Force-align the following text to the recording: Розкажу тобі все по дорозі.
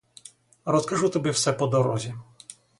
Розкажу 0.65 1.09
тобі 1.09 1.29
все 1.29 1.53
по 1.53 1.67
дорозі. 1.67 2.15